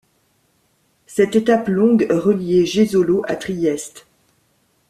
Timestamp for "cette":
1.05-1.35